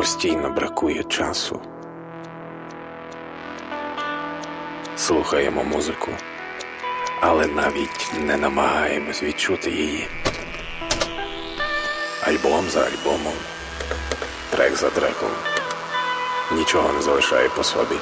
[0.00, 1.60] постійно бракує часу.
[4.96, 6.10] Слухаємо музику,
[7.20, 10.08] але навіть не намагаємось відчути її.
[12.26, 13.34] Альбом за альбомом,
[14.50, 15.30] трек за треком,
[16.52, 17.96] нічого не залишає по собі.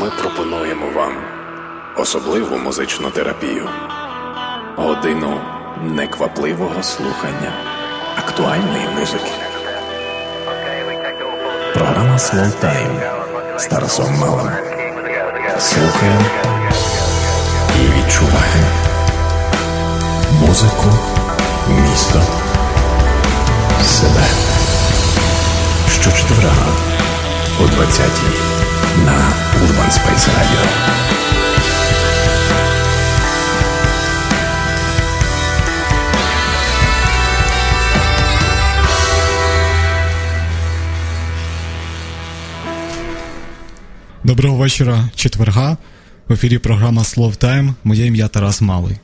[0.00, 1.16] Ми пропонуємо вам
[1.96, 3.68] особливу музичну терапію,
[4.76, 5.40] годину
[5.82, 7.77] неквапливого слухання
[8.18, 9.32] актуальної музики.
[11.74, 13.00] Програма Slow Time
[13.58, 14.52] з Тарасом Малим.
[15.58, 16.24] Слухаємо
[17.74, 18.68] і відчуваємо
[20.40, 20.98] музику,
[21.68, 22.22] місто,
[23.84, 24.26] себе.
[25.90, 26.66] Щочетверга
[27.60, 28.38] о 20-й
[29.04, 30.88] на Urban Space Radio.
[44.28, 45.76] Доброго вечора, четверга.
[46.28, 47.74] В ефірі програма Time.
[47.84, 48.96] Моє ім'я Тарас Малий.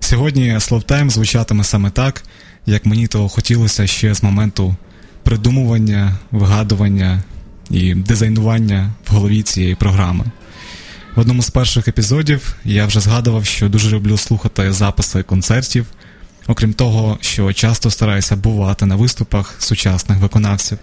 [0.00, 2.24] Сьогодні Time звучатиме саме так,
[2.66, 4.76] як мені того хотілося ще з моменту
[5.22, 7.22] придумування, вигадування
[7.70, 10.24] і дизайнування в голові цієї програми.
[11.14, 15.86] В одному з перших епізодів я вже згадував, що дуже люблю слухати записи концертів,
[16.46, 20.78] окрім того, що часто стараюся бувати на виступах сучасних виконавців.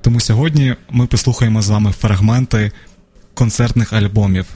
[0.00, 2.72] Тому сьогодні ми послухаємо з вами фрагменти
[3.38, 4.46] концертних альбомів,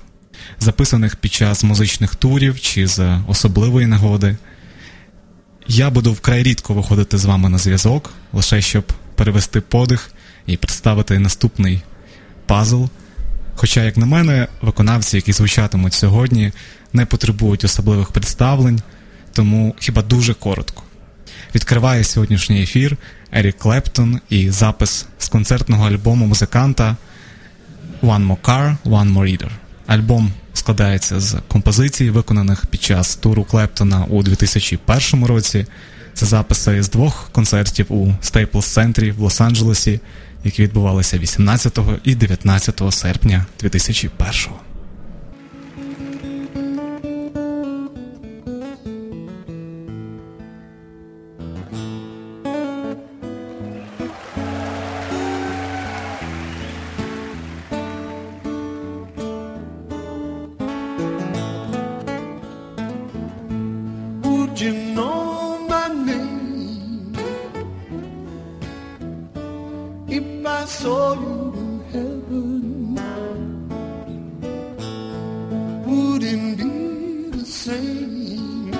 [0.60, 4.36] записаних під час музичних турів чи з особливої нагоди.
[5.68, 10.10] Я буду вкрай рідко виходити з вами на зв'язок, лише щоб перевести подих
[10.46, 11.82] і представити наступний
[12.46, 12.84] пазл.
[13.54, 16.52] Хоча, як на мене, виконавці, які звучатимуть сьогодні,
[16.92, 18.80] не потребують особливих представлень,
[19.32, 20.82] тому хіба дуже коротко.
[21.54, 22.96] Відкриває сьогоднішній ефір
[23.32, 26.96] Ерік Клептон і запис з концертного альбому музиканта
[28.02, 29.50] One More Car, One More Reader.
[29.86, 35.66] Альбом складається з композицій, виконаних під час туру Клептона у 2001 році.
[36.14, 40.00] Це записи з двох концертів у Staples центрі в Лос-Анджелесі,
[40.44, 44.71] які відбувалися 18 і 19 серпня 2001 Would
[70.14, 72.96] if I saw you in heaven?
[75.86, 78.74] Wouldn't be the same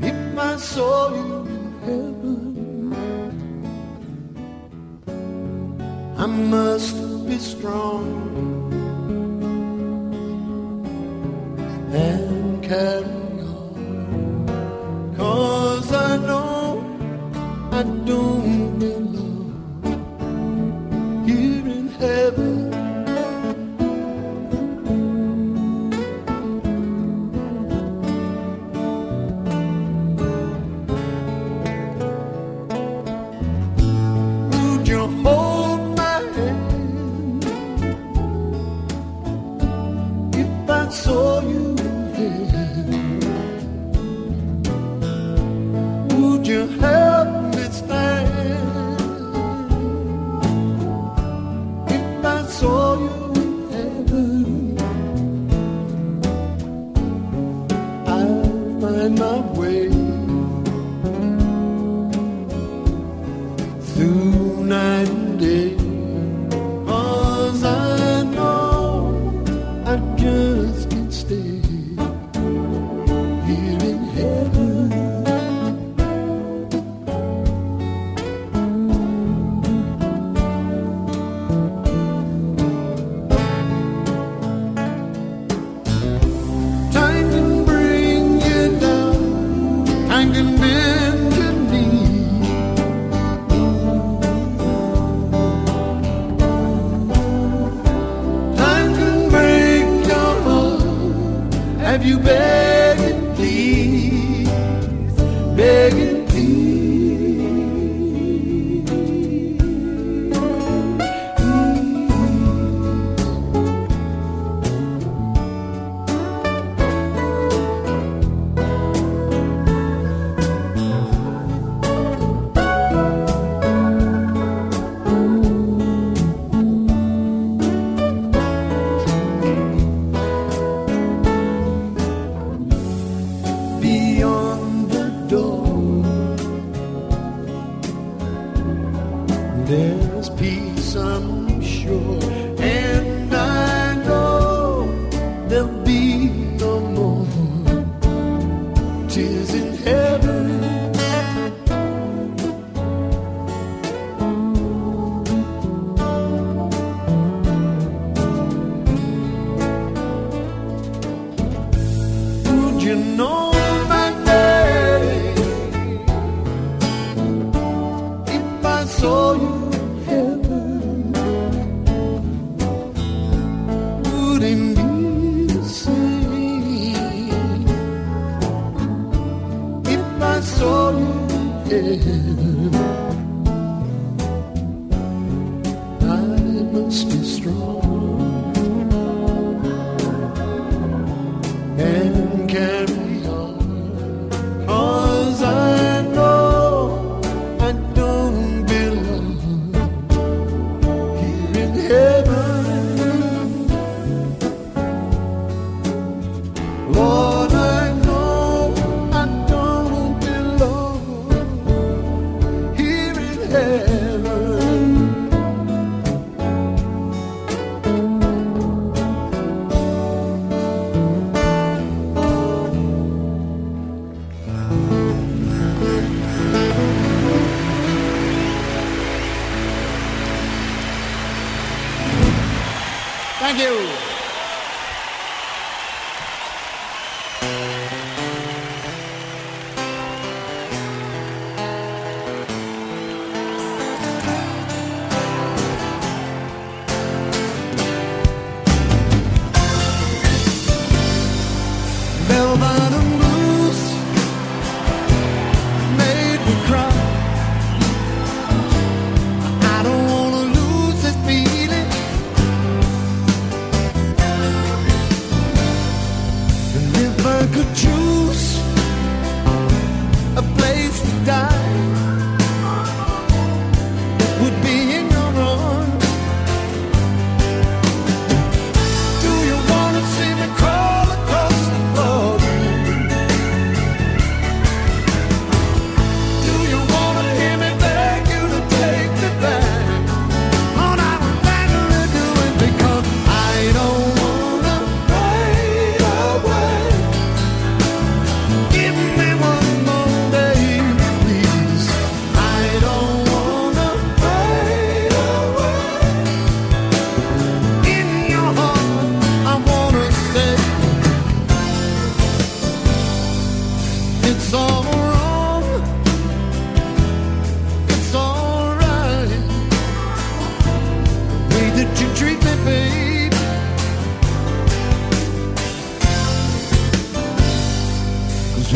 [0.00, 2.94] if I saw you in heaven.
[6.16, 8.06] I must be strong
[11.92, 13.13] and carry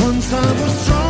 [0.00, 1.07] once I was strong.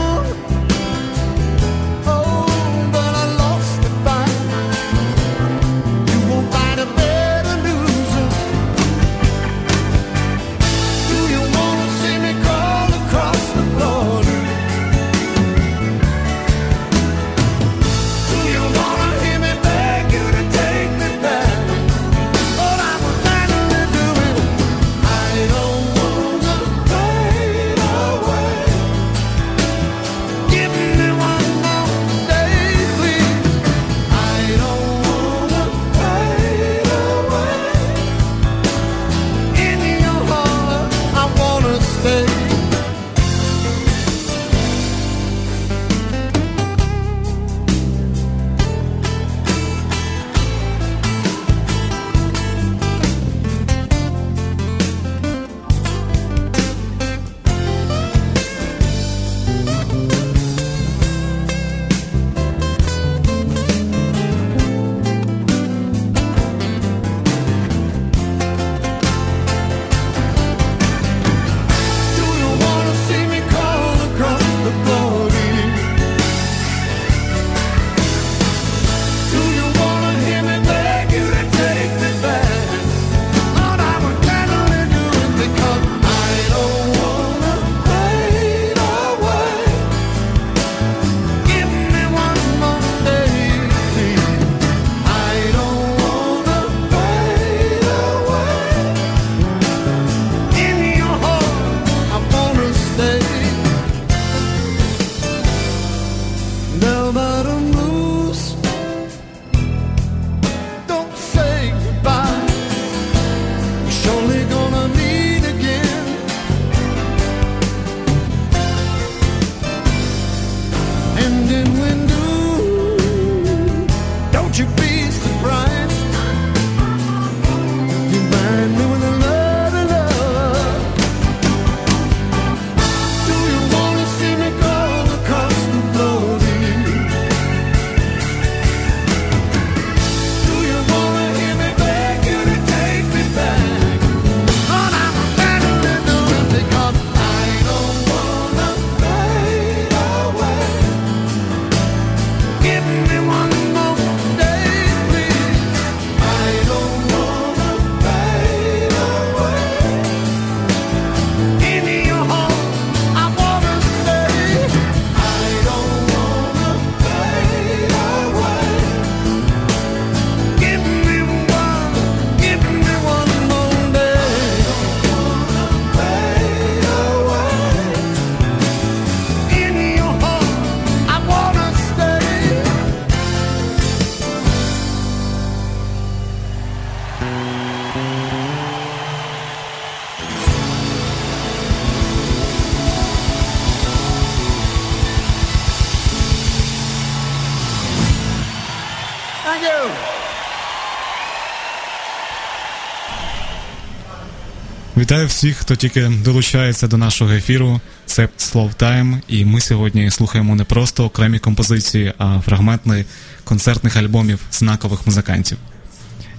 [205.09, 207.81] Вітаю всіх, хто тільки долучається до нашого ефіру.
[208.07, 213.05] Це Slow Time, і ми сьогодні слухаємо не просто окремі композиції, а фрагменти
[213.45, 215.59] концертних альбомів знакових музикантів.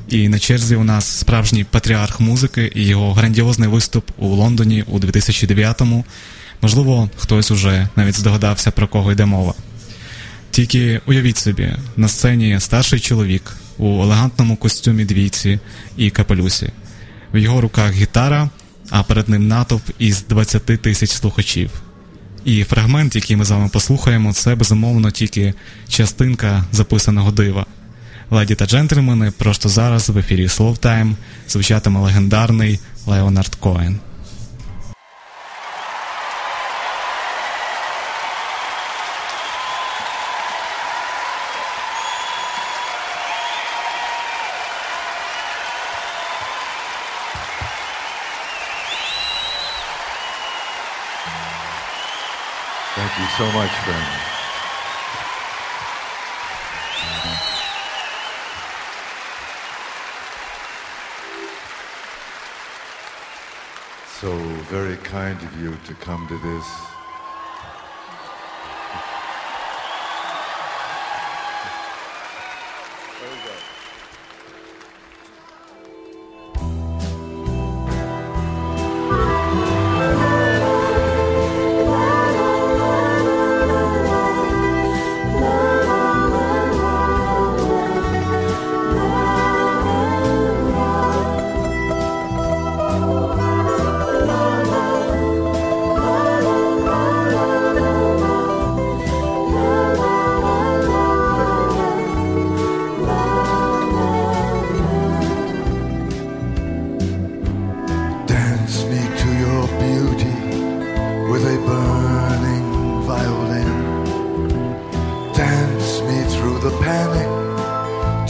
[0.10, 5.00] І на черзі у нас справжній патріарх музики і його грандіозний виступ у Лондоні у
[5.00, 6.06] 2009-му.
[6.62, 9.54] Можливо, хтось уже навіть здогадався, про кого йде мова.
[10.52, 15.60] Тільки уявіть собі, на сцені старший чоловік у елегантному костюмі двійці
[15.98, 16.70] і капелюсі.
[17.34, 18.50] В його руках гітара,
[18.90, 21.72] а перед ним натовп із 20 тисяч слухачів.
[22.46, 25.54] І фрагмент, який ми з вами послухаємо, це безумовно тільки
[25.88, 27.66] частинка записаного дива.
[28.32, 31.16] Леді та джентльмени, просто зараз в ефірі Time
[31.48, 34.00] звучатиме легендарний Леонард Коен.
[53.20, 54.30] You so much, friend.
[64.22, 64.38] So
[64.70, 66.89] very kind of you to come to this.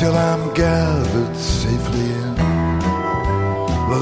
[0.10, 2.36] Till I'm gathered safely in.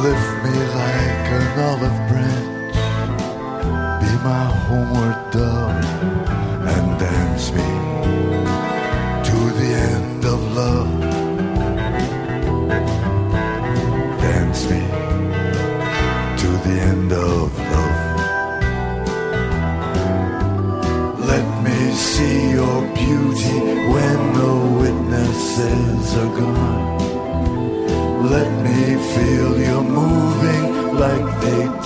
[0.05, 2.77] Lift me like an olive branch,
[4.01, 5.85] be my homeward dove,
[6.73, 7.69] and dance me
[9.29, 10.91] to the end of love.
[14.25, 14.83] Dance me
[16.41, 18.01] to the end of love.
[21.31, 21.79] Let me
[22.11, 23.57] see your beauty
[23.93, 26.97] when the witnesses are gone.
[28.31, 28.79] Let me
[29.13, 31.76] feel you moving like they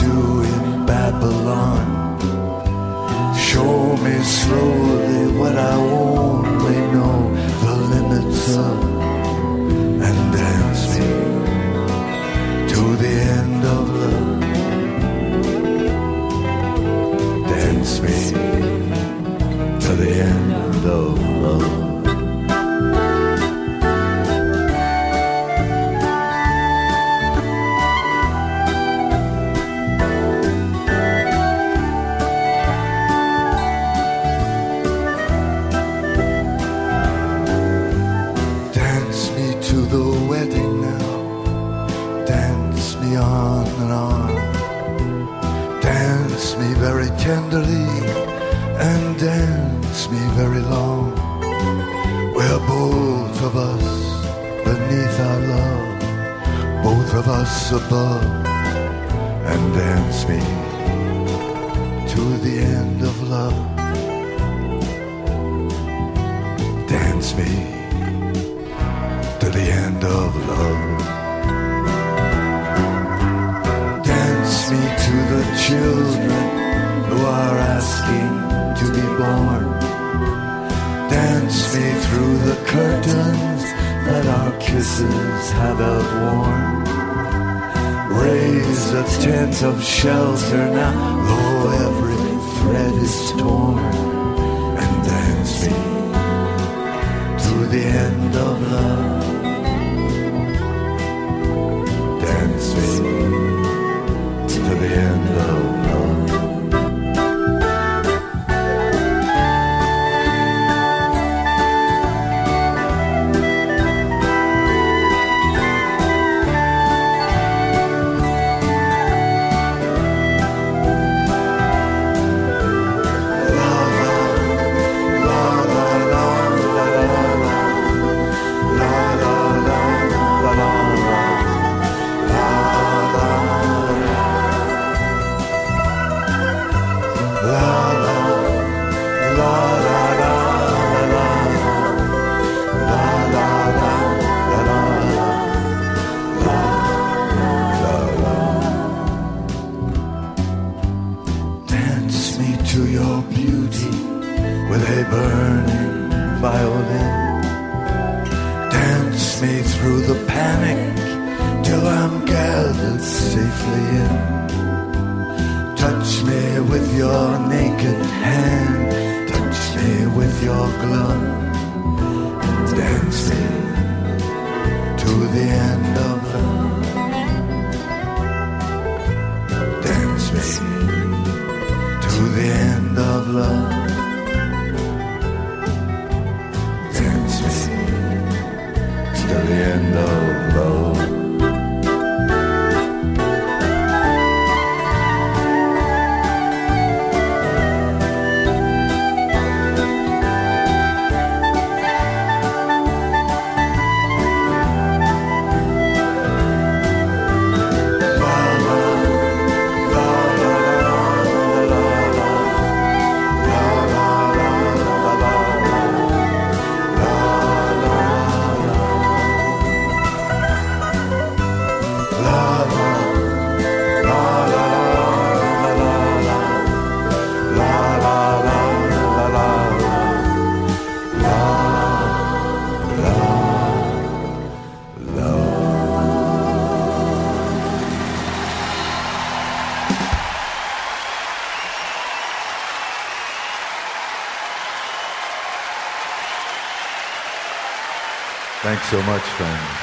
[248.91, 249.77] so much, family.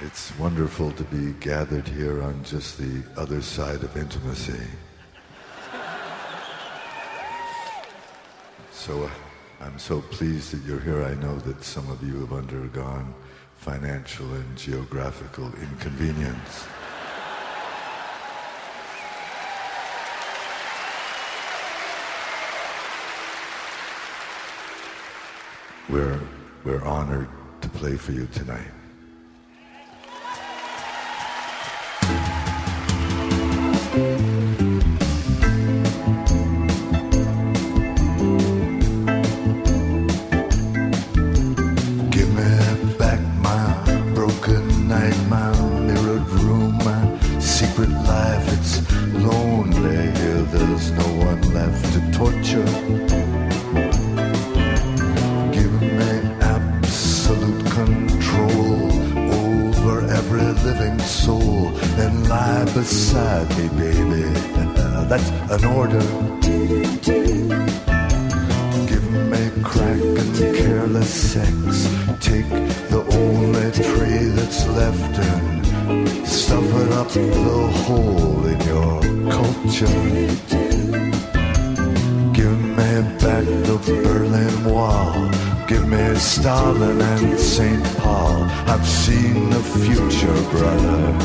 [0.00, 4.66] It's wonderful to be gathered here on just the other side of intimacy.
[8.72, 9.10] So uh,
[9.60, 11.04] I'm so pleased that you're here.
[11.04, 13.12] I know that some of you have undergone
[13.56, 16.66] financial and geographical inconvenience.
[25.88, 26.20] We're,
[26.64, 27.28] we're honored
[27.62, 28.70] to play for you tonight.
[65.58, 66.06] an order.
[68.90, 71.50] Give me crack and careless sex.
[72.20, 72.48] Take
[72.90, 79.86] the only tree that's left and stuff it up the hole in your culture.
[82.32, 82.90] Give me
[83.20, 85.30] back the Berlin Wall.
[85.66, 87.84] Give me Stalin and St.
[87.98, 88.44] Paul.
[88.66, 91.17] I've seen the future, brother.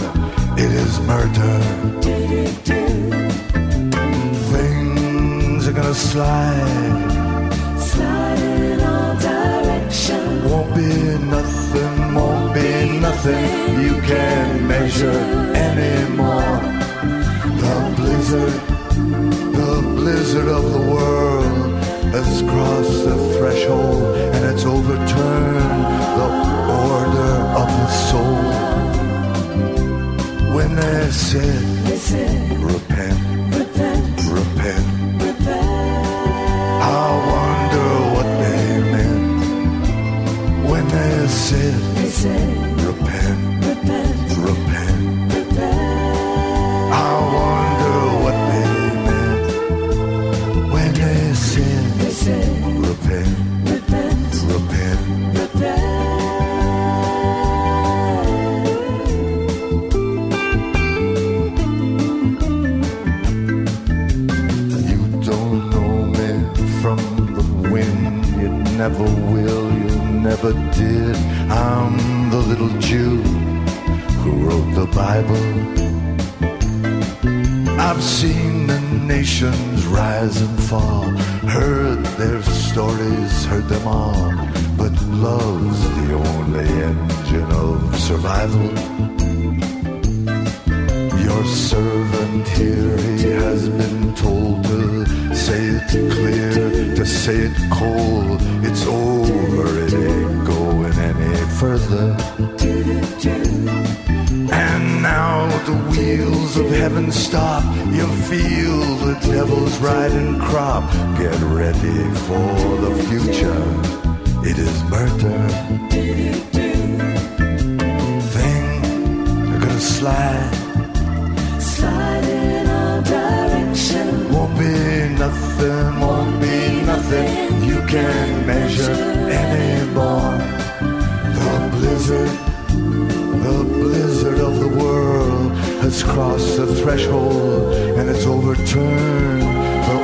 [136.93, 139.97] Threshold and it's overturned the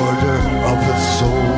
[0.00, 0.38] order
[0.70, 1.54] of the soul.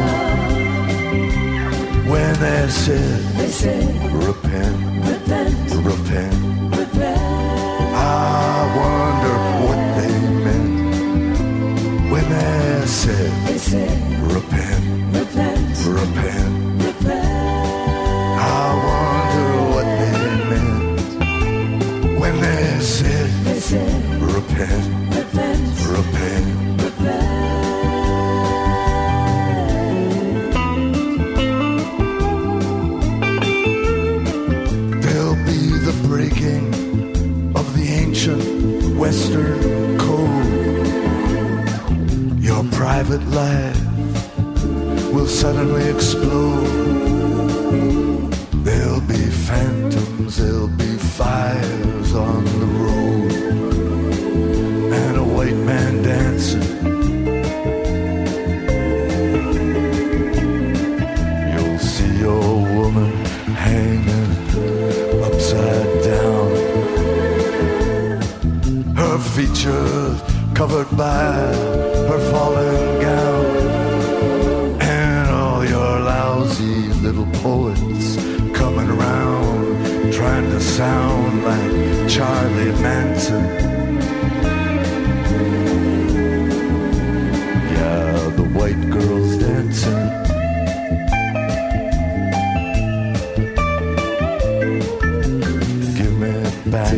[2.10, 6.45] When they said, They repent, repent, repent, repent.
[43.16, 46.66] Private life will suddenly explode.
[48.64, 53.32] There'll be phantoms, there'll be fires on the road,
[54.92, 56.62] and a white man dancing.
[61.52, 63.12] You'll see your woman
[63.54, 64.32] hanging
[65.22, 66.50] upside down.
[68.94, 70.20] Her features
[70.54, 71.85] covered by
[82.16, 83.44] Charlie Manson.
[87.74, 90.06] Yeah, the white girl's dancing.
[95.98, 96.32] Give me
[96.70, 96.94] back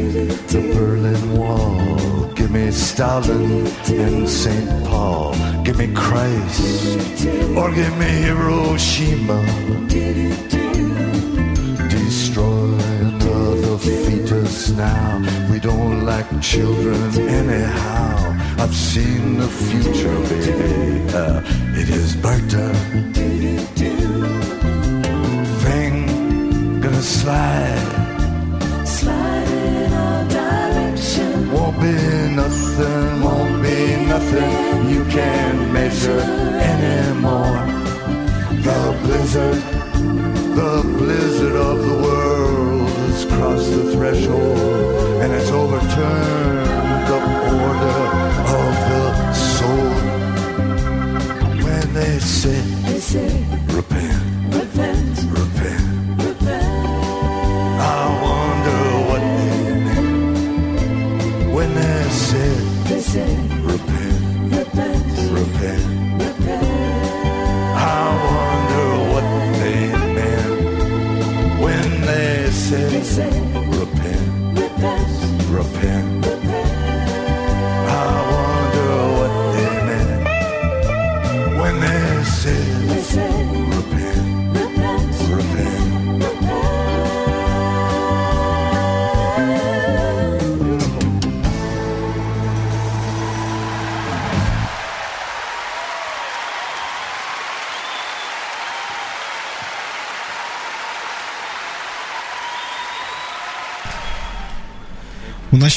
[0.52, 2.32] the Berlin Wall.
[2.34, 4.84] Give me Stalin and St.
[4.86, 5.34] Paul.
[5.64, 7.26] Give me Christ.
[7.56, 9.77] Or give me Hiroshima.
[13.78, 15.20] Fetus now.
[15.50, 17.00] We don't like children
[17.40, 18.36] anyhow.
[18.58, 21.04] I've seen the future, baby.
[21.14, 21.42] Uh,
[21.80, 22.72] it is murder.
[25.64, 28.86] Thing gonna slide.
[28.86, 31.52] Slide in all direction.
[31.52, 31.94] Won't be
[32.42, 33.78] nothing, won't be
[34.12, 36.20] nothing you can measure
[36.72, 37.58] anymore.
[38.66, 39.62] The blizzard,
[40.58, 42.27] the blizzard of the world
[43.38, 44.58] has crossed the threshold
[45.22, 46.47] and it's overturned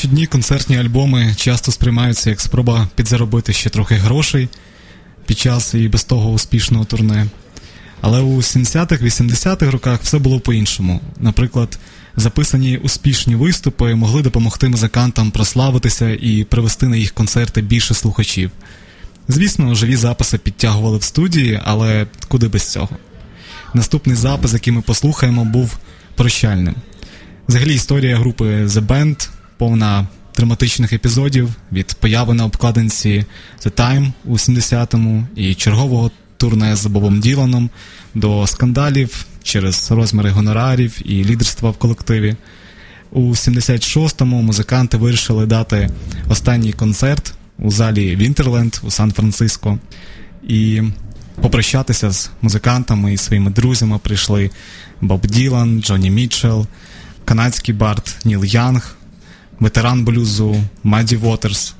[0.02, 4.50] наші дні концертні альбоми часто сприймаються як спроба підзаробити ще трохи грошей
[5.26, 7.28] під час і без того успішного турне.
[8.02, 11.02] Але у 70-х, 80-х роках все було по-іншому.
[11.20, 11.80] Наприклад,
[12.16, 18.52] записані успішні виступи могли допомогти музикантам прославитися і привести на їх концерти більше слухачів.
[19.28, 22.90] Звісно, живі записи підтягували в студії, але куди без цього.
[23.74, 25.78] Наступний запис, який ми послухаємо, був
[26.16, 26.76] прощальним.
[27.48, 29.30] Взагалі історія групи The Band
[29.62, 33.26] повна драматичних епізодів від появи на обкладинці
[33.63, 37.69] The Time у 70-му і чергового турне з Бобом Діланом
[38.15, 42.36] до скандалів через розміри гонорарів і лідерства в колективі.
[43.12, 45.89] У 76-му музиканти вирішили дати
[46.30, 49.80] останній концерт у залі Вінтерленд у Сан-Франциско.
[50.47, 50.82] І
[51.41, 54.50] попрощатися з музикантами і своїми друзями прийшли
[55.02, 56.67] Боб Ділан, Джонні Мітчелл,
[57.26, 58.97] канадський бард Ніл Янг,
[59.62, 61.76] ветеран блюзу Маді Вотерс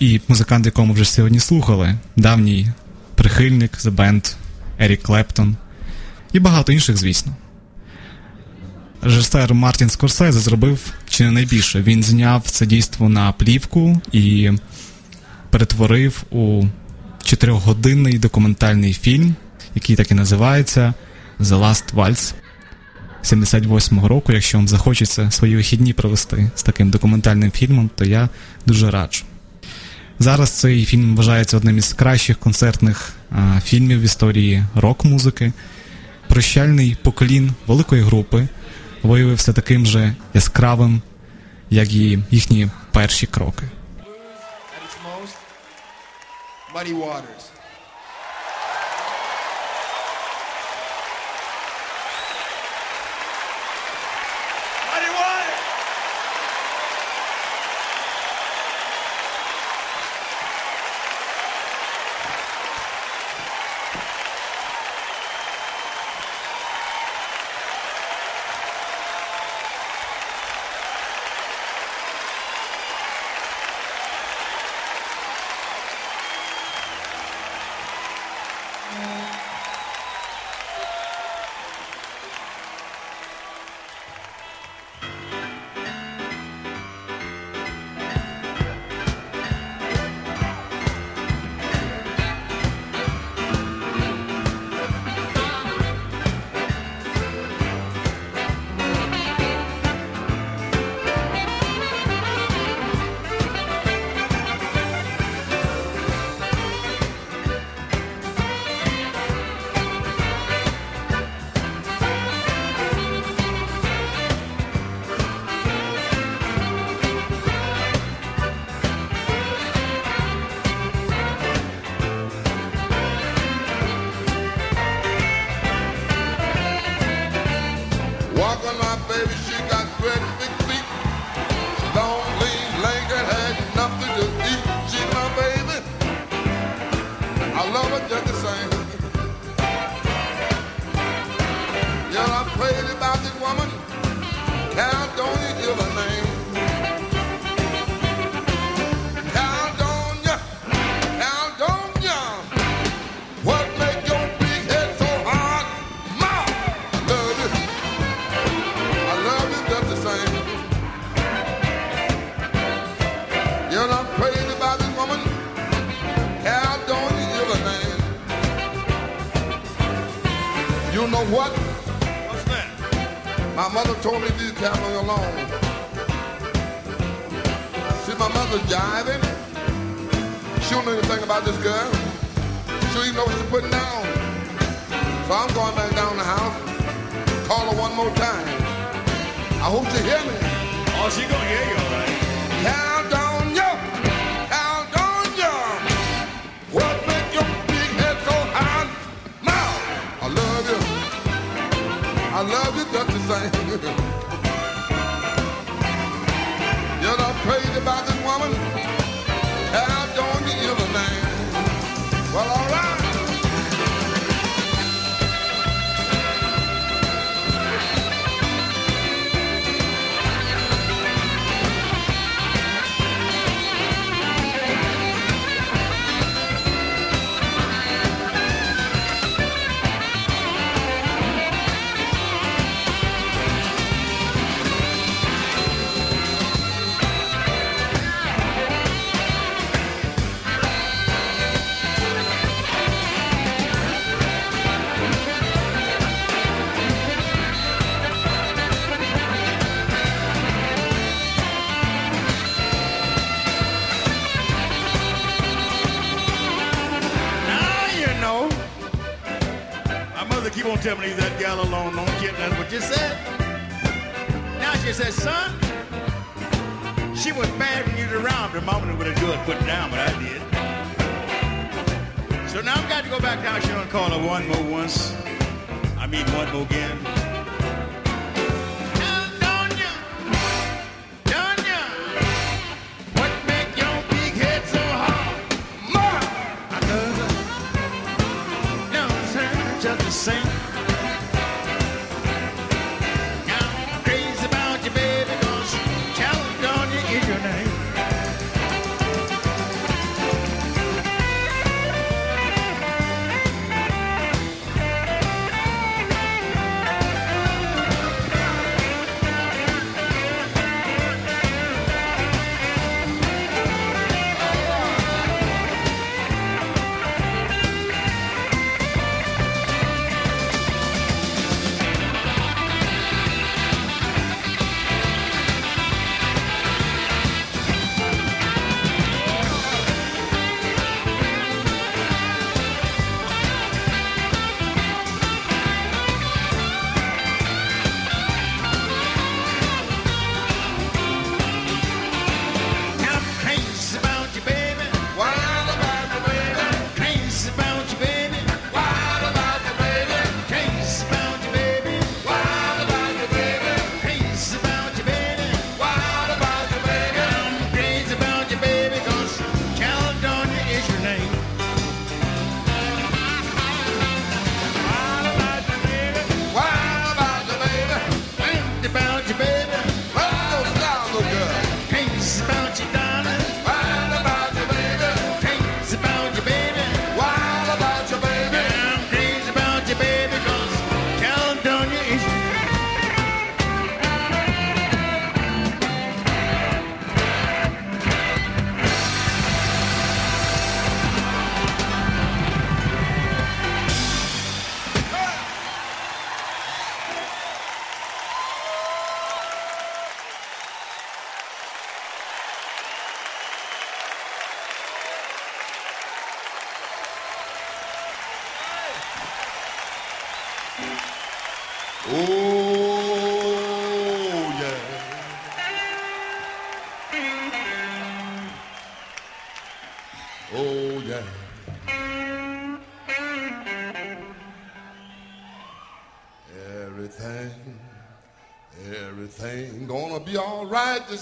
[0.00, 2.68] і музикант, якому вже сьогодні слухали, давній
[3.14, 4.34] прихильник The Band
[4.78, 5.56] Ерік Клептон
[6.32, 7.36] і багато інших, звісно.
[9.02, 11.82] Режисер Мартін Скорсезе зробив чи не найбільше.
[11.82, 14.50] Він зняв це дійство на плівку і
[15.50, 16.64] перетворив у
[17.22, 19.34] чотирьохгодинний документальний фільм,
[19.74, 20.94] який так і називається
[21.40, 22.34] The Last Waltz.
[23.24, 24.32] 78-го року.
[24.32, 28.28] Якщо вам захочеться свої вихідні провести з таким документальним фільмом, то я
[28.66, 29.24] дуже раджу.
[30.18, 35.52] Зараз цей фільм вважається одним із кращих концертних а, фільмів в історії рок-музики.
[36.28, 38.48] Прощальний поклін великої групи
[39.02, 41.02] виявився таким же яскравим,
[41.70, 43.64] як і їхні перші кроки.
[46.74, 47.44] Muddy Waters.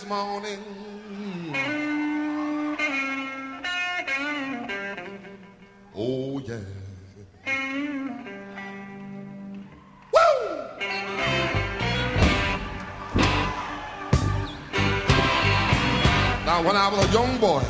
[0.09, 0.59] Morning.
[5.97, 6.61] Oh, yeah.
[16.45, 17.63] Now, when I was a young boy,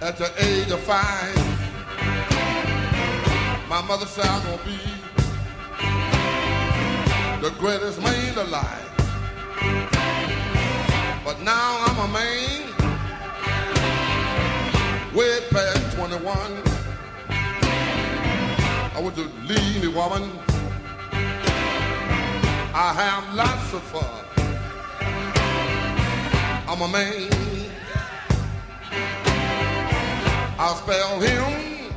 [0.00, 1.34] at the age of five,
[3.68, 4.78] my mother said I'm gonna be
[7.42, 8.85] the greatest man alive.
[11.26, 12.72] But now I'm a man,
[15.12, 16.36] way past 21.
[18.94, 20.30] I want to leave me, woman.
[22.72, 24.24] I have lots of fun.
[26.68, 27.28] I'm a man.
[30.60, 31.92] I'll spell him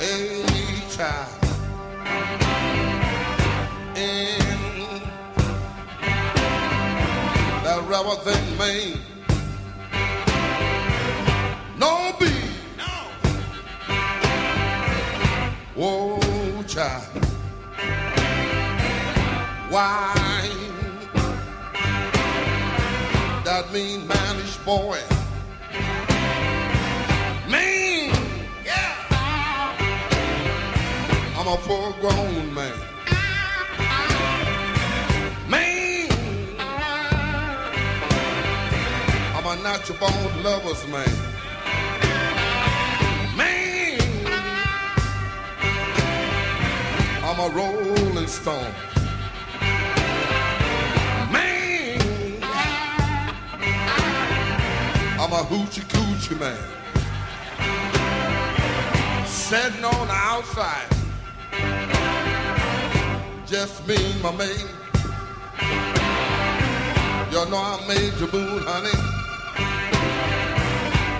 [0.00, 1.37] a child.
[7.98, 8.98] That rubber thing made
[11.78, 12.26] no B.
[15.74, 17.04] Whoa, child.
[19.70, 20.14] Why?
[23.44, 24.98] That mean manish boy.
[27.50, 28.12] Man,
[28.64, 28.94] yeah.
[31.36, 32.54] I'm a full grown.
[32.54, 32.72] Man,
[39.58, 41.08] I'm a natural born lover's man.
[43.36, 43.98] Man,
[47.24, 48.72] I'm a rolling stone.
[51.32, 52.40] Man,
[55.18, 56.56] I'm a hoochie coochie man.
[59.26, 60.86] Sitting on the outside,
[63.44, 64.66] just me my mate.
[67.32, 69.17] You know I made your moon, honey.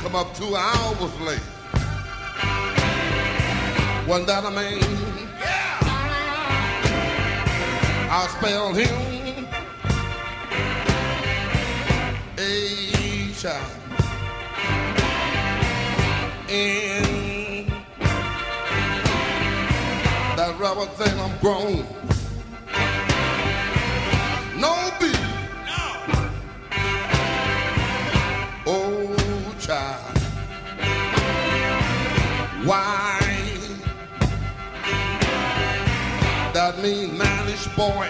[0.01, 1.43] Come up two hours late.
[4.07, 4.79] Wasn't that a man?
[5.39, 5.79] Yeah.
[8.11, 9.47] I spelled him
[12.39, 13.71] a child.
[16.49, 17.67] In
[20.37, 21.85] that rubber thing, I'm grown.
[24.59, 25.18] No beat.
[36.83, 38.09] Mean manish boy.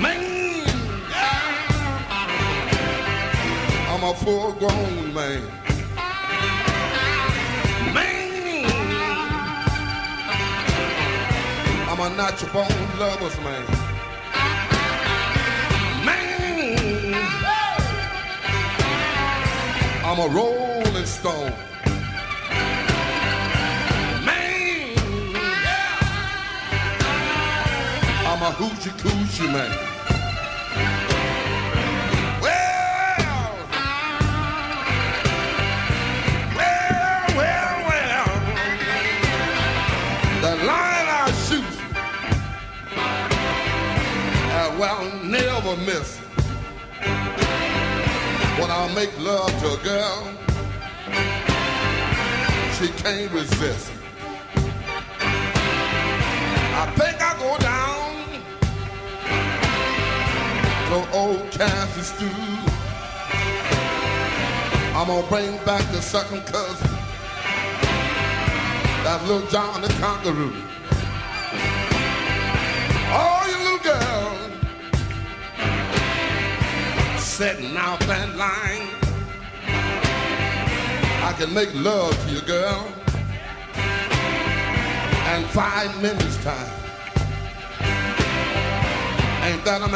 [0.00, 0.66] Man,
[3.90, 5.42] I'm a full grown man.
[7.92, 8.64] Man,
[11.90, 13.66] I'm a natural born lover's man.
[16.06, 17.14] Man,
[20.02, 21.75] I'm a rolling stone.
[28.38, 29.70] I'm a hoochie coochie man.
[32.42, 33.56] Well,
[37.34, 38.28] well, well.
[40.42, 41.74] The line I shoot,
[44.52, 46.18] I will never miss.
[48.58, 50.18] When I make love to a girl,
[52.74, 53.95] she can't resist.
[60.88, 62.30] To old Cassie Stew.
[64.94, 66.90] I'm gonna bring back the second cousin,
[69.02, 70.52] that little John the Conqueror.
[73.18, 74.38] Oh, you little girl,
[77.18, 78.88] setting out that line.
[81.24, 82.86] I can make love to you, girl,
[85.34, 86.72] in five minutes time.
[89.42, 89.88] Ain't that a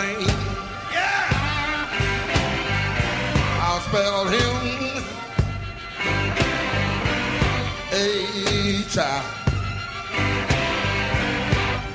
[3.90, 5.02] spell him
[7.92, 9.22] H I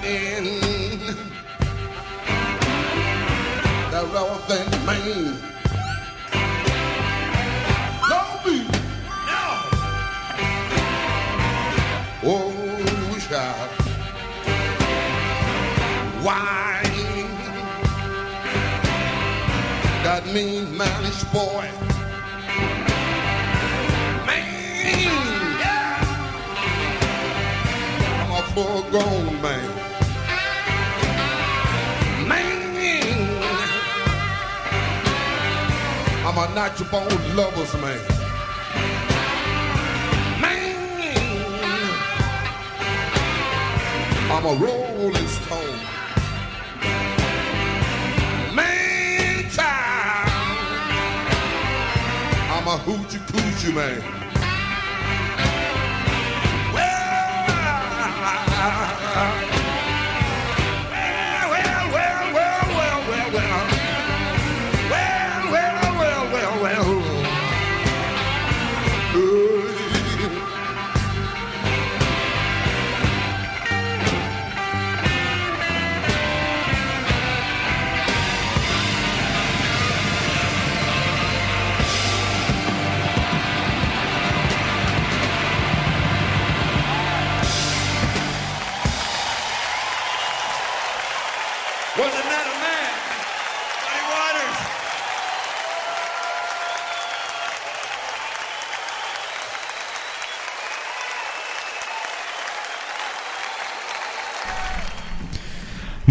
[0.04, 0.46] N.
[3.92, 4.68] That's all that
[8.10, 8.58] Don't be
[9.30, 9.46] No.
[12.26, 13.70] Oh, child.
[16.26, 16.55] Why?
[20.06, 21.66] That mean mannish boy.
[24.28, 24.46] Man,
[25.58, 25.98] yeah.
[28.22, 29.70] I'm a full grown man.
[32.30, 32.60] Man,
[36.24, 38.00] I'm a natural born lover's man.
[40.40, 41.18] Man,
[44.30, 45.65] I'm a rolling stone.
[52.78, 54.25] Hoochie coochie man.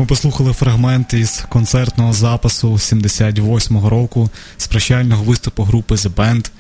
[0.05, 6.51] Ми послухали фрагмент із концертного запису 78-го року з прощального виступу групи The Band.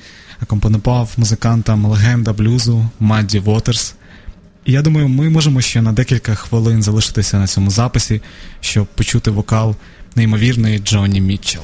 [0.40, 3.94] Акомпонував музикантам легенда блюзу Мадді Вотерс.
[4.64, 8.20] І я думаю, ми можемо ще на декілька хвилин залишитися на цьому записі,
[8.60, 9.76] щоб почути вокал
[10.16, 11.62] неймовірної Джонні Мітчелл.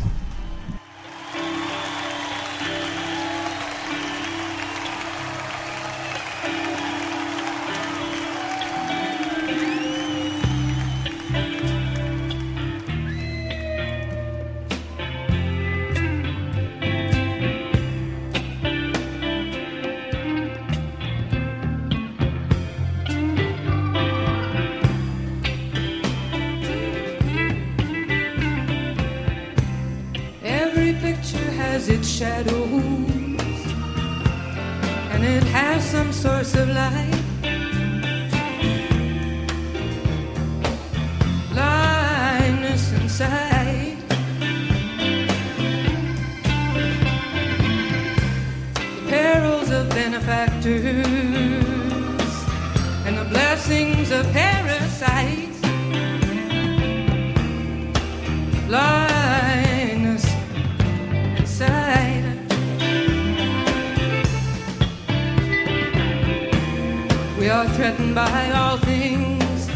[67.60, 69.68] Are threatened by all things,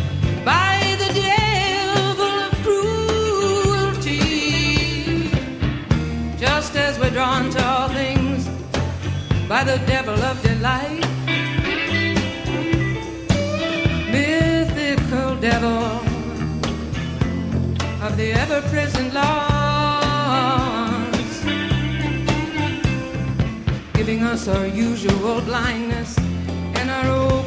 [0.43, 4.19] by the devil of cruelty.
[6.39, 8.49] Just as we're drawn to all things
[9.47, 11.05] by the devil of delight.
[14.11, 15.85] Mythical devil
[18.07, 20.25] of the ever present laws,
[23.93, 26.17] giving us our usual blindness
[26.77, 27.44] and our occasional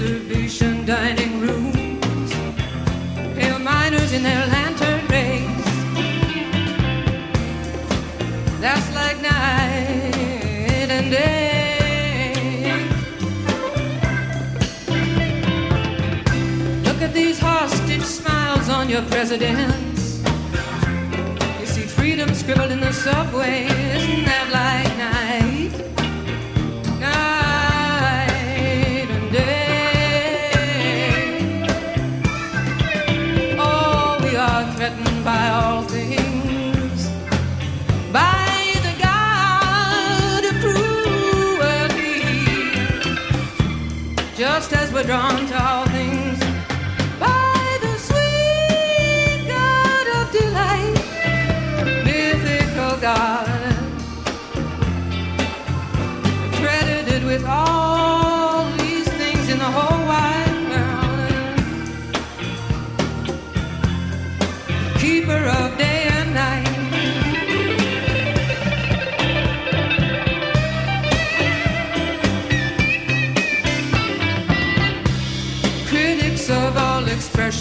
[0.00, 2.32] reservation dining rooms,
[3.34, 5.64] pale miners in their lantern rays.
[8.60, 12.72] That's like night and day.
[16.84, 20.22] Look at these hostage smiles on your presidents.
[21.58, 23.66] You see freedom scribbled in the subway.
[45.08, 45.47] Drawn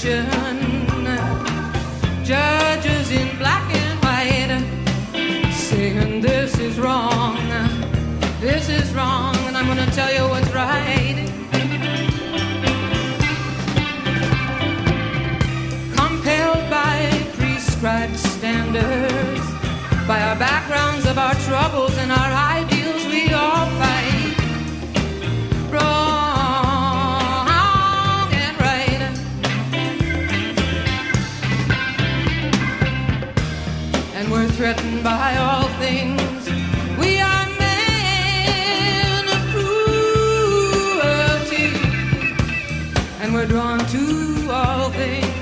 [0.08, 0.26] expression,
[2.24, 4.51] judges in black and white,
[5.80, 7.38] And this is wrong.
[8.39, 11.18] This is wrong, and I'm gonna tell you what's right.
[15.95, 16.97] Compelled by
[17.34, 19.45] prescribed standards,
[20.08, 22.32] by our backgrounds of our troubles and our
[35.08, 36.49] by all things.
[36.99, 40.99] We are men of cruelty,
[43.22, 44.03] and we're drawn to
[44.51, 45.36] all things.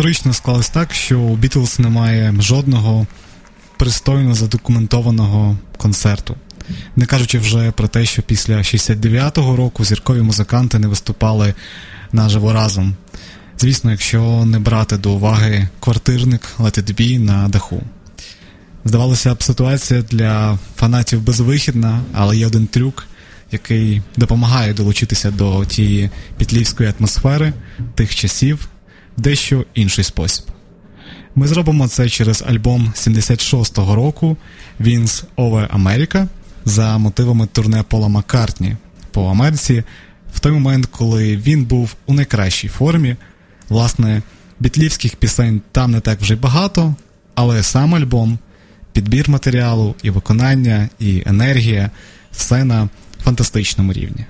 [0.00, 3.06] Історично склалось так, що у Бітлз немає жодного
[3.76, 6.36] пристойно задокументованого концерту.
[6.96, 11.54] Не кажучи вже про те, що після 69-го року зіркові музиканти не виступали
[12.12, 12.94] наживо разом.
[13.58, 17.82] Звісно, якщо не брати до уваги квартирник Let It Be на даху.
[18.84, 23.06] Здавалося б, ситуація для фанатів безвихідна, але є один трюк,
[23.52, 27.52] який допомагає долучитися до тієї петлівської атмосфери
[27.94, 28.68] тих часів
[29.16, 30.44] дещо інший спосіб.
[31.34, 34.36] Ми зробимо це через альбом 76-го року
[34.80, 36.28] Вінс Ове Америка
[36.64, 38.76] за мотивами турне Пола Маккартні
[39.10, 39.82] по Америці
[40.34, 43.16] в той момент, коли він був у найкращій формі.
[43.68, 44.22] Власне,
[44.60, 46.94] бітлівських пісень там не так вже й багато,
[47.34, 48.38] але сам альбом,
[48.92, 51.90] підбір матеріалу, і виконання, і енергія
[52.32, 52.88] все на
[53.24, 54.24] фантастичному рівні.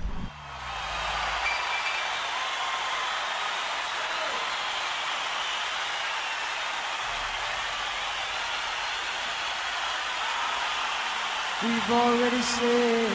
[11.63, 13.11] We've already said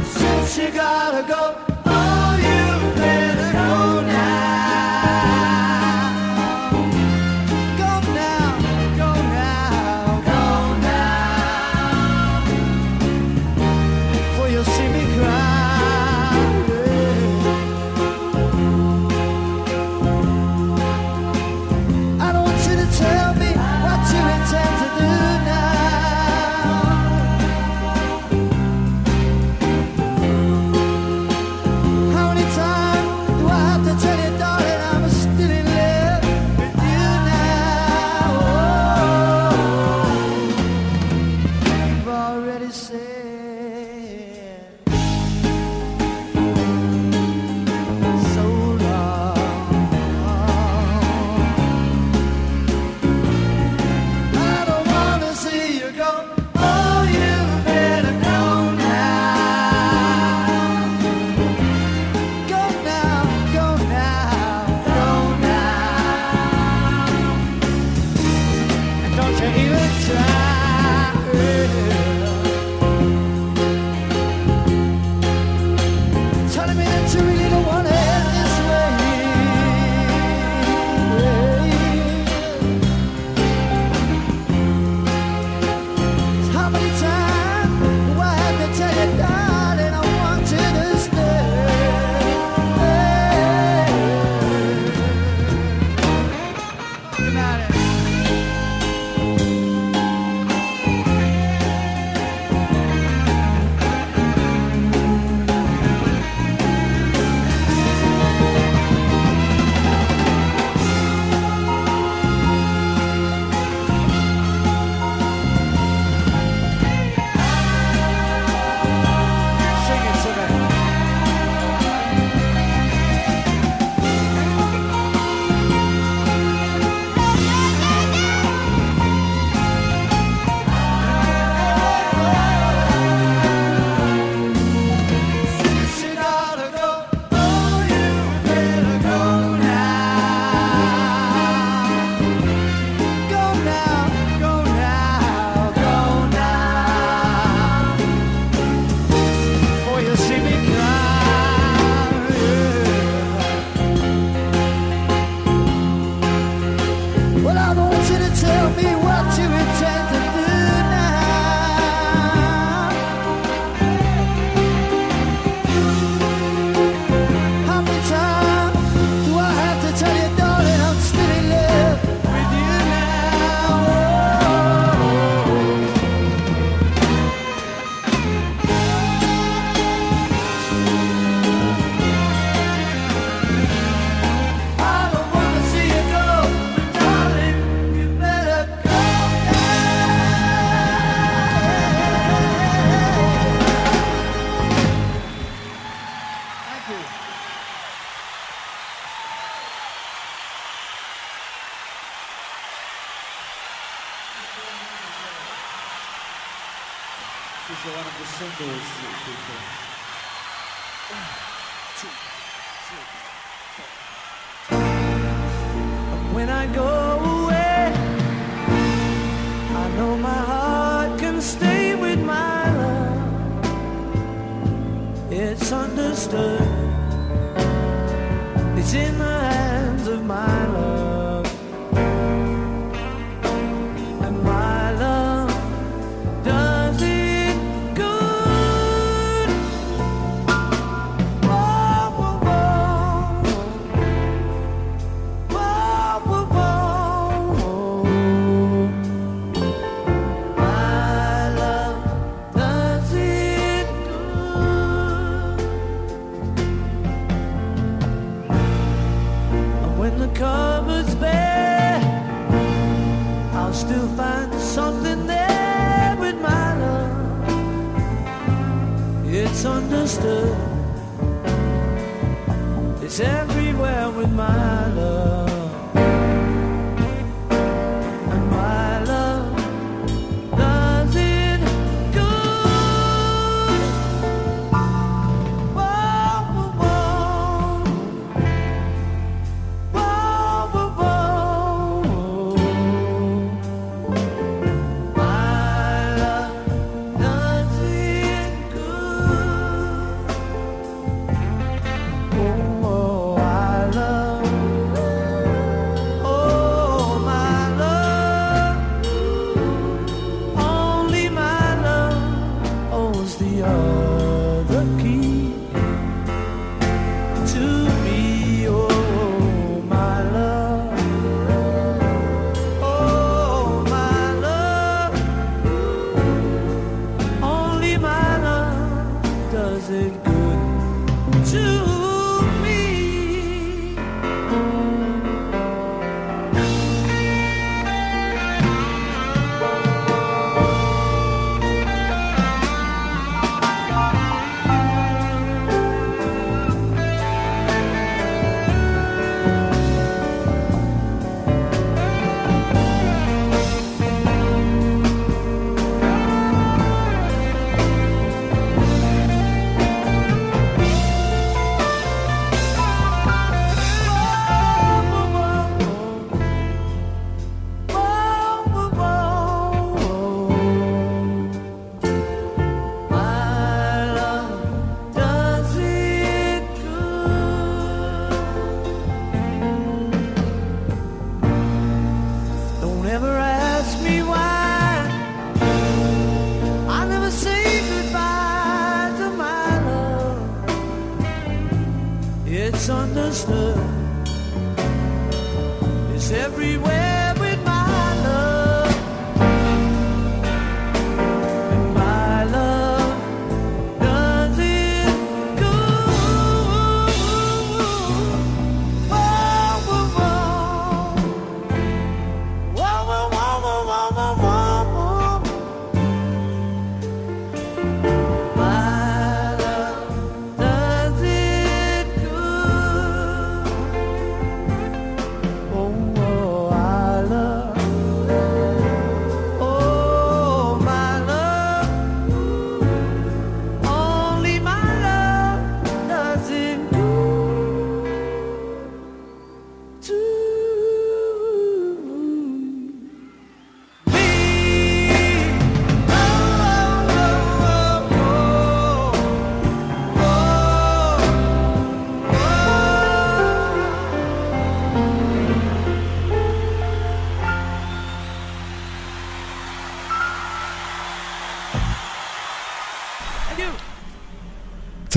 [0.04, 1.63] Since you gotta go,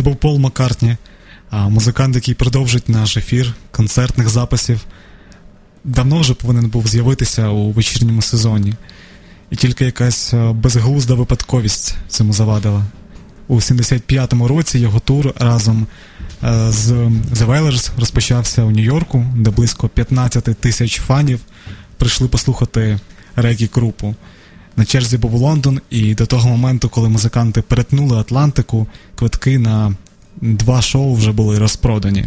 [0.07, 0.97] був Пол Маккартні,
[1.53, 4.81] музикант, який продовжить наш ефір концертних записів.
[5.85, 8.75] Давно вже повинен був з'явитися у вечірньому сезоні.
[9.51, 12.85] І тільки якась е, безглузда випадковість цьому завадила.
[13.49, 15.87] У 75-му році його тур разом
[16.45, 21.41] е, з The Wailers розпочався у Нью-Йорку, де близько 15 тисяч фанів
[21.97, 22.99] прийшли послухати
[23.37, 24.15] регі групу.
[24.77, 29.95] На черзі був Лондон, і до того моменту, коли музиканти перетнули Атлантику, квитки на
[30.41, 32.25] два шоу вже були розпродані.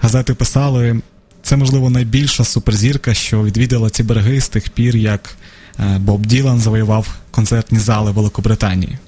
[0.00, 1.00] Газети писали,
[1.42, 5.36] це, можливо, найбільша суперзірка, що відвідала ці береги з тих пір, як
[5.80, 8.98] е, Боб Ділан завоював концертні зали Великобританії.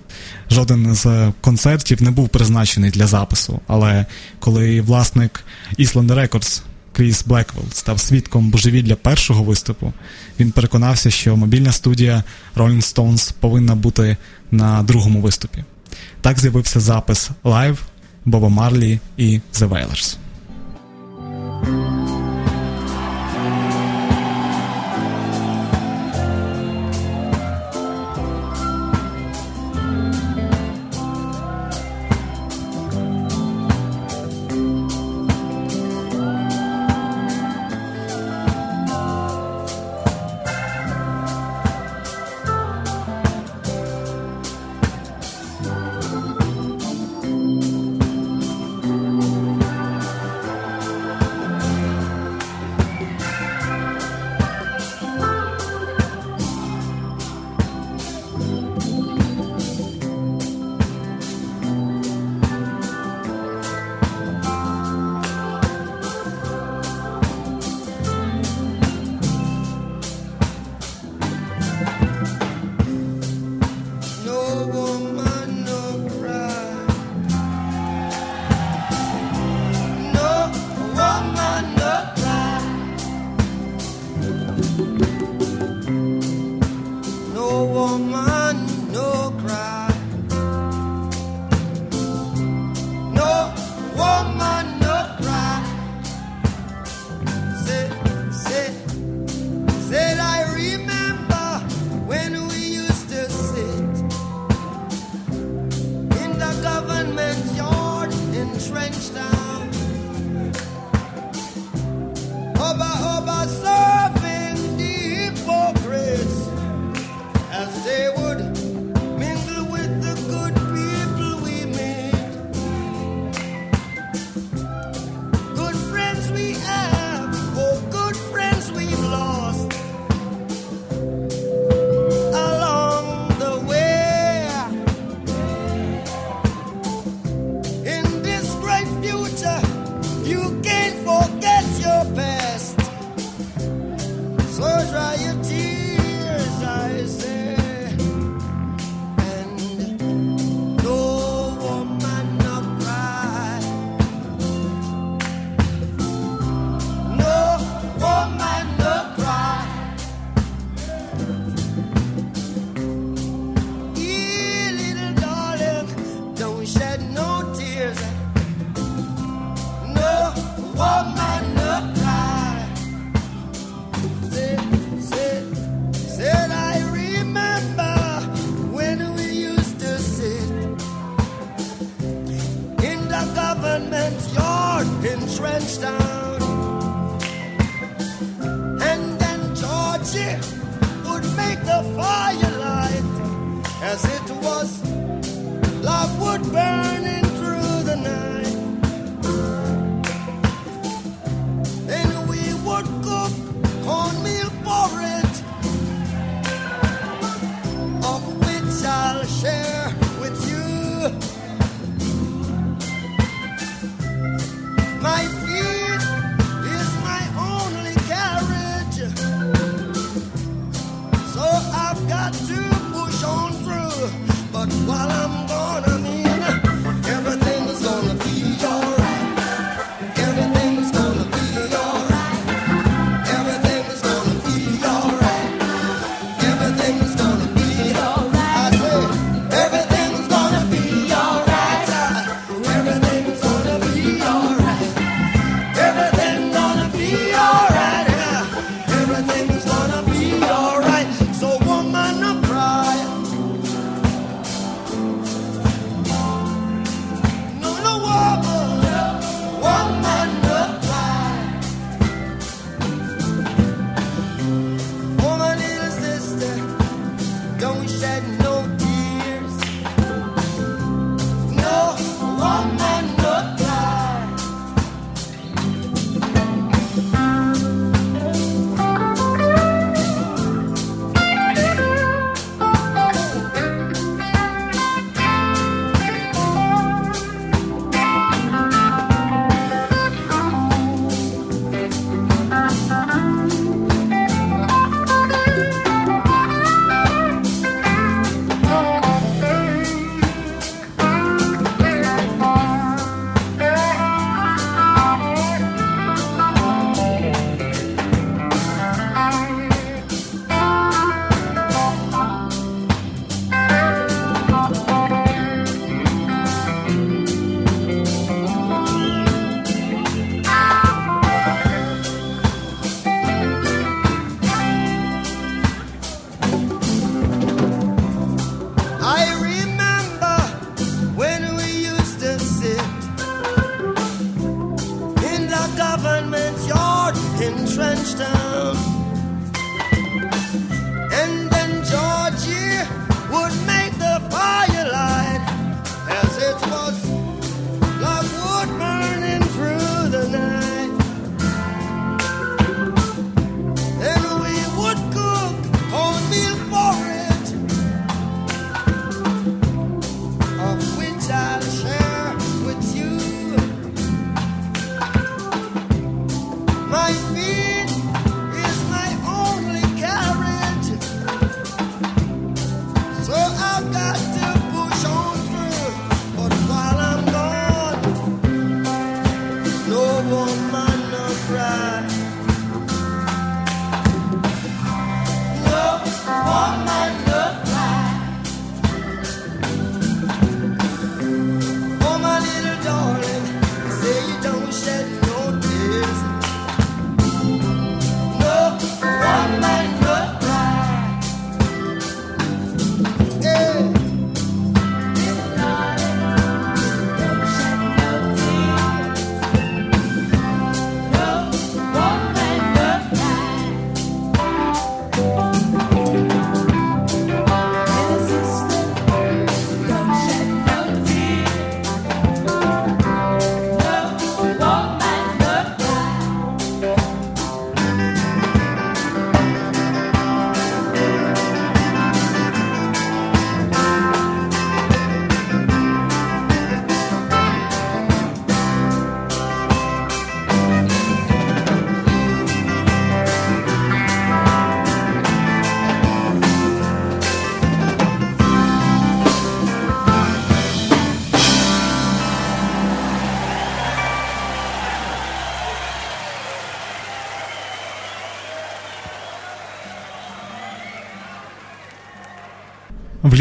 [0.50, 4.06] Жоден з концертів не був призначений для запису, але
[4.38, 5.44] коли власник
[5.78, 6.62] Island Records
[6.94, 9.92] Кріс Блеквелл став свідком божевілля першого виступу,
[10.40, 12.24] він переконався, що мобільна студія
[12.56, 14.16] Rolling Stones повинна бути
[14.50, 15.64] на другому виступі.
[16.20, 17.78] Так з'явився запис Live,
[18.24, 20.16] Боба Марлі і The Wailers.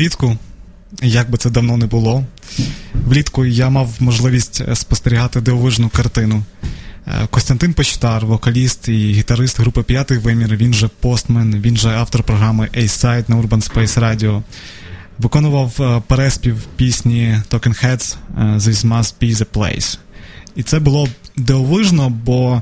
[0.03, 0.37] Влітку,
[1.01, 2.25] як би це давно не було,
[2.93, 6.43] влітку я мав можливість е, спостерігати дивовижну картину.
[7.07, 12.23] Е, Костянтин Почтар, вокаліст і гітарист групи П'ятий вимір, він же постмен, він же автор
[12.23, 14.41] програми A-Side на Urban Space Radio.
[15.17, 19.97] Виконував е, переспів пісні Talking Heads This Must Be the Place.
[20.55, 22.61] І це було дивовижно, бо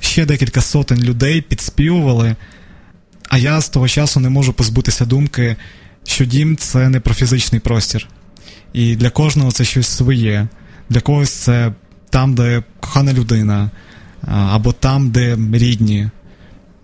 [0.00, 2.36] ще декілька сотень людей підспівували,
[3.28, 5.56] а я з того часу не можу позбутися думки,
[6.04, 8.08] що дім це не про фізичний простір.
[8.72, 10.48] І для кожного це щось своє.
[10.88, 11.72] Для когось це
[12.10, 13.70] там, де кохана людина,
[14.26, 16.10] або там, де рідні.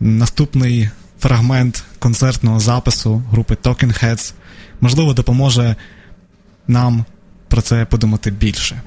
[0.01, 4.33] Наступний фрагмент концертного запису групи Talking Heads
[4.81, 5.77] можливо допоможе
[6.69, 7.05] нам
[7.49, 8.83] про це подумати більше.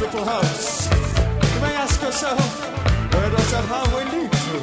[0.00, 0.88] hospital house.
[1.54, 2.40] You may ask yourself,
[3.12, 4.56] where does that highway lead to?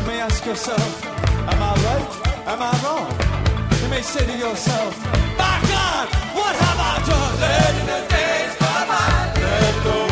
[0.00, 2.10] You may ask yourself, am I right?
[2.48, 3.06] Am I wrong?
[3.80, 4.92] You may say to yourself,
[5.38, 7.34] my God, what have I done?
[7.40, 9.06] Let the days go by.
[9.38, 10.09] Let the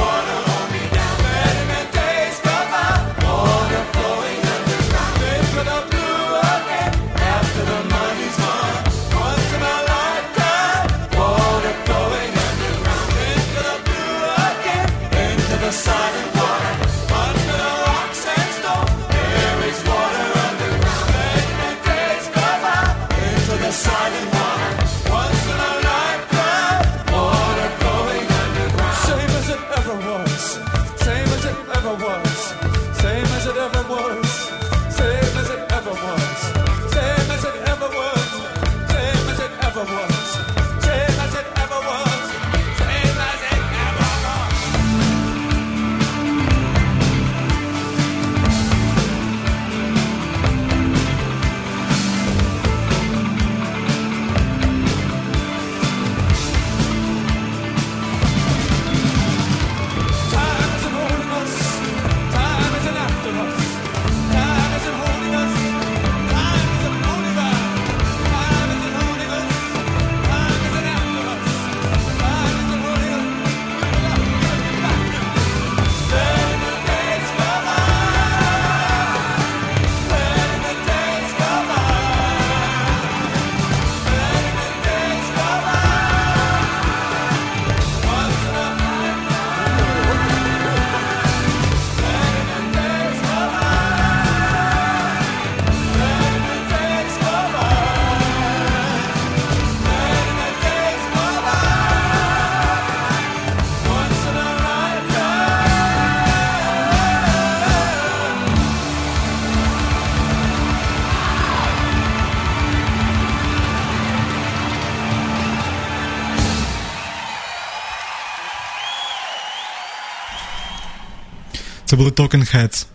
[121.99, 122.87] були Talking Heads.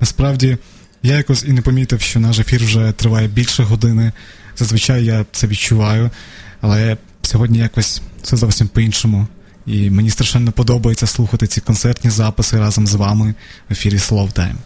[0.00, 0.58] Насправді,
[1.02, 4.12] я якось і не помітив, що наш ефір вже триває більше години.
[4.56, 6.10] Зазвичай я це відчуваю,
[6.60, 9.26] але сьогодні якось все зовсім по-іншому.
[9.66, 13.34] І мені страшенно подобається слухати ці концертні записи разом з вами
[13.68, 14.56] в ефірі Slow Time.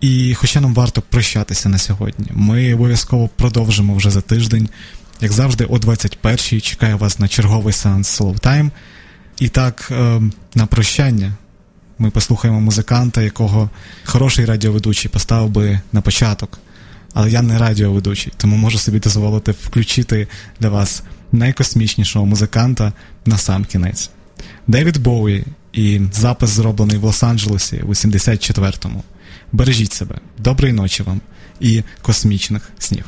[0.00, 4.68] І хоча нам варто прощатися на сьогодні, ми обов'язково продовжимо вже за тиждень.
[5.20, 8.70] Як завжди, о 21-й чекаю вас на черговий сеанс Slow Time.
[9.38, 11.32] І так, ем, на прощання
[12.04, 13.70] ми послухаємо музиканта, якого
[14.04, 16.58] хороший радіоведучий поставив би на початок.
[17.14, 20.28] Але я не радіоведучий, тому можу собі дозволити включити
[20.60, 21.02] для вас
[21.32, 22.92] найкосмічнішого музиканта
[23.26, 24.10] на сам кінець.
[24.66, 29.02] Девід Боуї і запис зроблений в Лос-Анджелесі у 84-му.
[29.52, 31.20] Бережіть себе, доброї ночі вам
[31.60, 33.04] і космічних снів.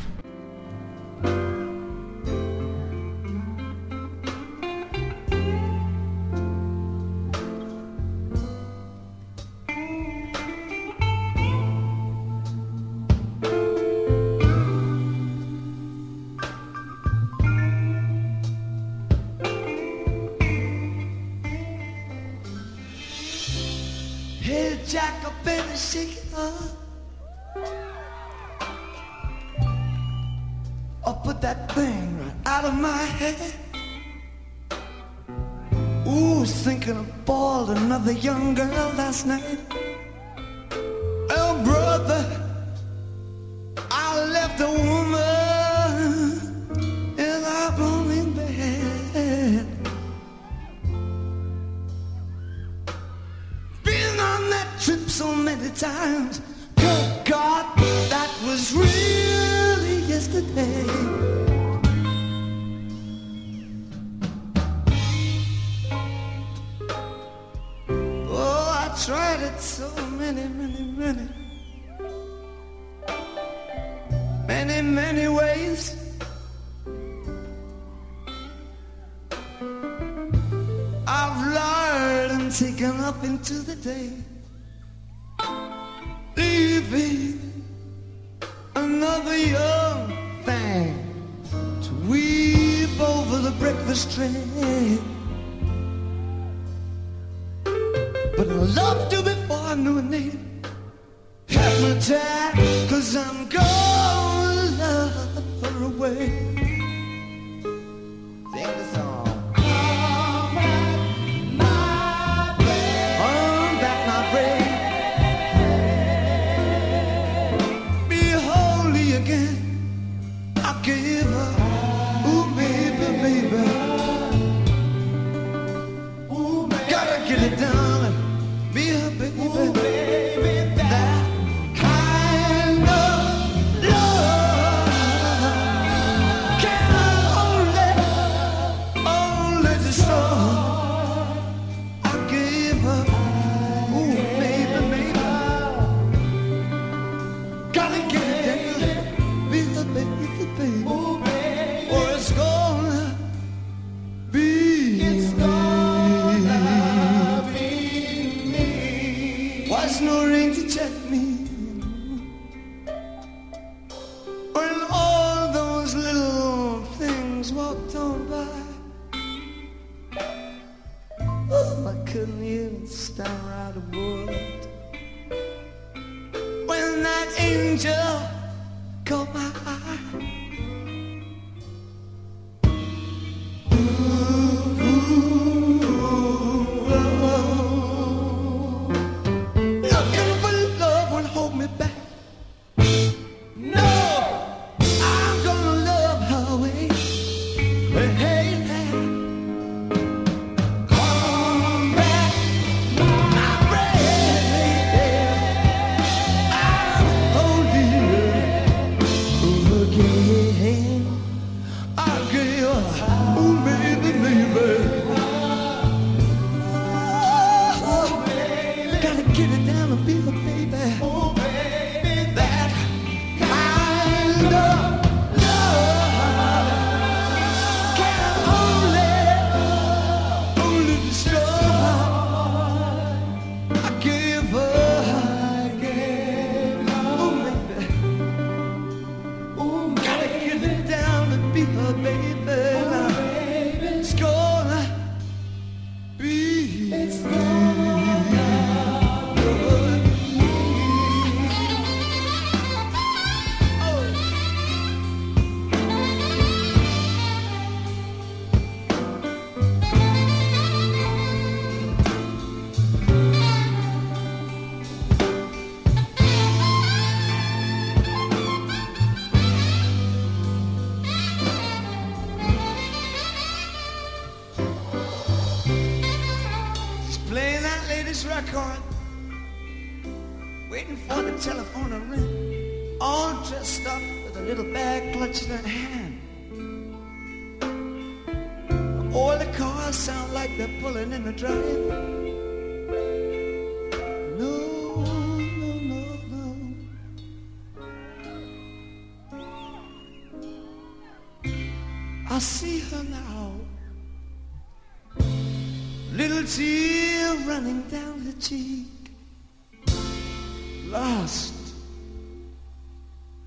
[310.88, 311.54] Last lust,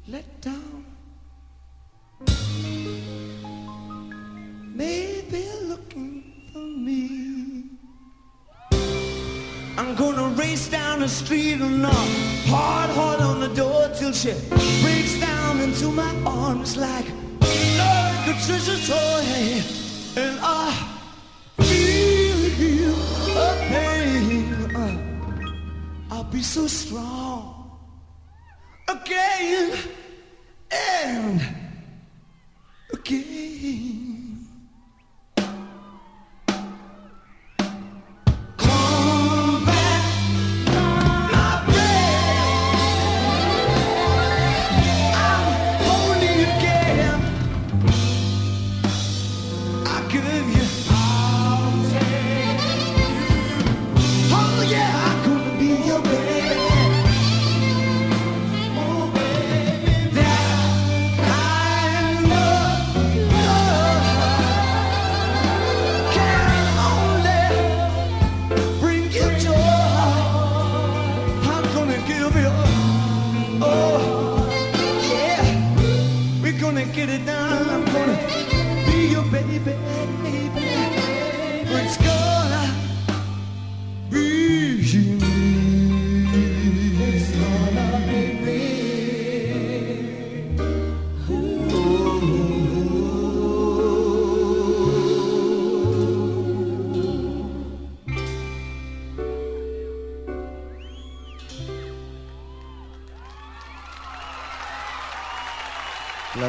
[0.07, 0.85] let down.
[4.75, 6.23] Maybe looking
[6.53, 7.63] for me.
[9.77, 12.09] I'm gonna race down the street and knock
[12.47, 14.33] hard, hard on the door till she
[14.81, 17.05] breaks down into my arms like
[17.79, 20.21] Lord Patricia's toy.
[20.21, 20.88] And I.
[26.39, 27.58] We're so strong.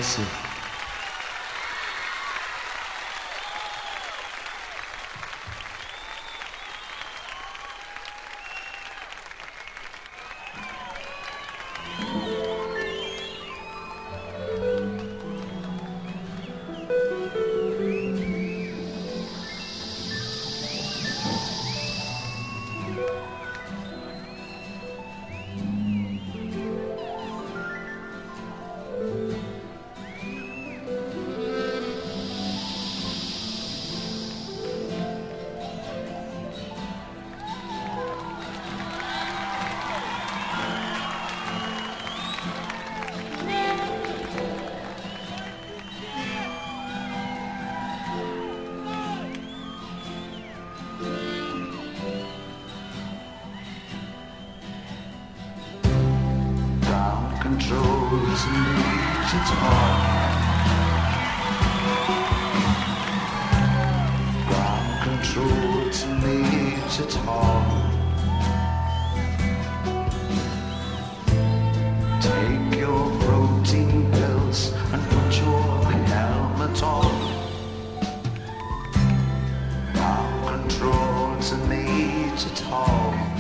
[0.01, 0.40] Gracias.
[57.41, 60.41] controls nature's heart.
[64.47, 67.95] Ground controls nature's heart.
[72.21, 77.15] Take your protein pills and put your helmet on.
[79.95, 83.31] Ground controls nature's heart.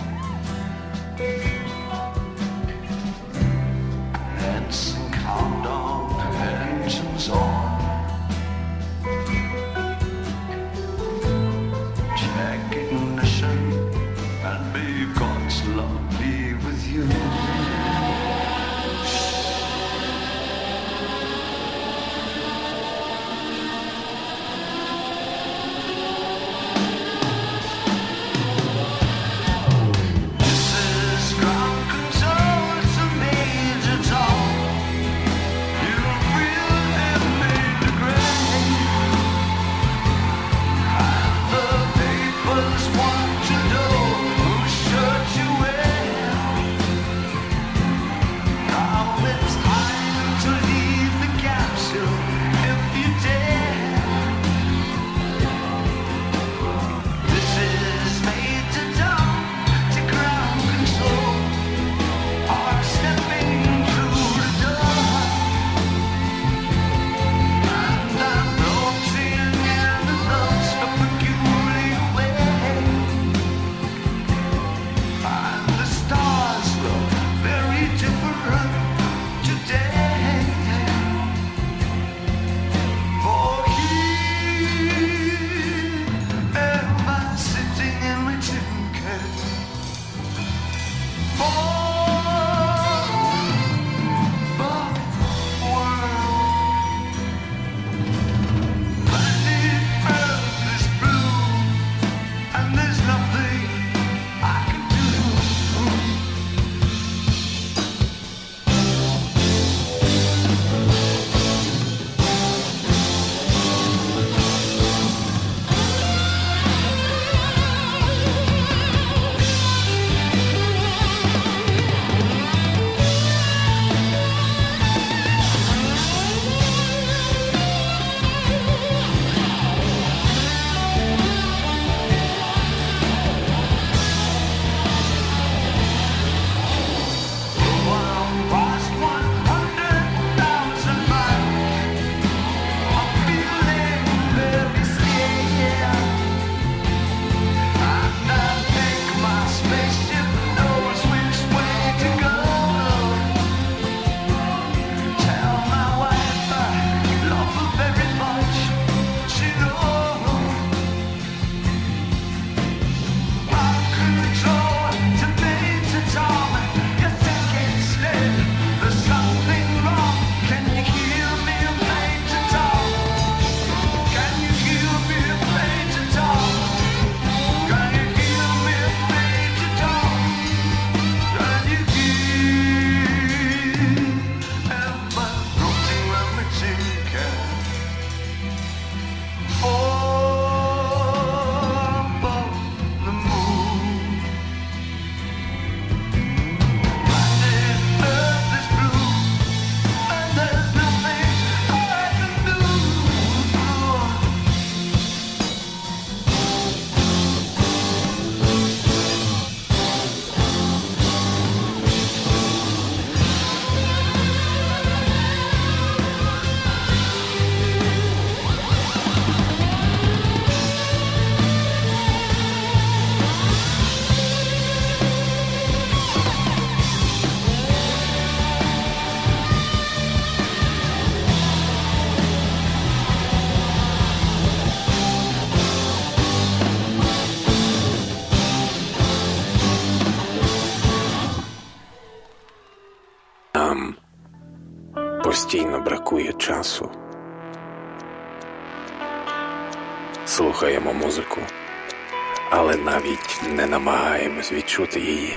[253.48, 255.36] не намагаємось відчути її.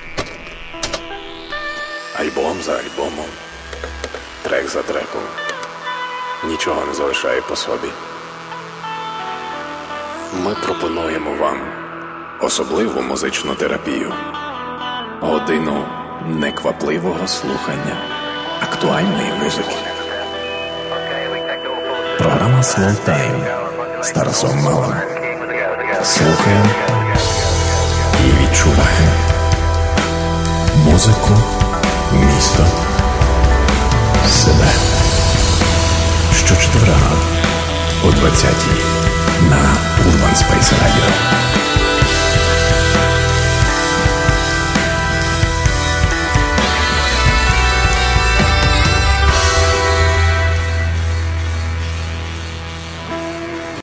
[2.20, 3.30] Альбом за альбомом,
[4.42, 5.22] трек за треком.
[6.44, 7.88] Нічого не залишає по собі.
[10.34, 11.58] Ми пропонуємо вам
[12.40, 14.14] особливу музичну терапію,
[15.20, 15.86] годину
[16.28, 17.98] неквапливого слухання
[18.62, 19.76] актуальної музики.
[22.18, 24.60] Програма Slow Time з Тарасом
[26.04, 26.70] Слухаємо
[28.54, 29.10] відчуває
[30.86, 31.30] музику,
[32.14, 32.66] місто,
[34.30, 34.68] себе.
[36.36, 37.12] Щочетверга
[38.04, 38.84] о 20-й
[39.50, 39.76] на
[40.06, 41.83] Urban Space Radio.